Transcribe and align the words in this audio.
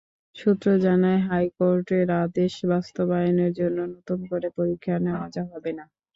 সূত্র 0.35 0.67
জানায়, 0.79 1.21
হাইকোর্টের 1.27 2.07
আদেশ 2.21 2.53
বাস্তবায়নের 2.71 3.51
জন্য 3.59 3.77
নতুন 3.93 4.19
করে 4.27 4.47
পরীক্ষা 4.57 4.95
নেওয়া 5.05 5.27
হবে 5.51 5.71
না। 5.77 5.85